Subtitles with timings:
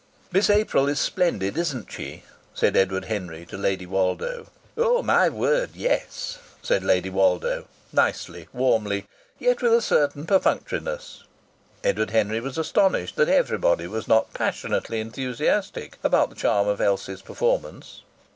[0.31, 2.23] "Miss April is splendid, isn't she?"
[2.55, 4.47] said Edward Henry to Lady Woldo.
[4.75, 5.03] "Oh!
[5.03, 9.05] My word, yes!" replied Lady Woldo, nicely, warmly,
[9.37, 11.23] yet with a certain perfunctoriness.
[11.83, 17.21] Edward Henry was astonished that everybody was not passionately enthusiastic about the charm of Elsie's
[17.21, 18.01] performance.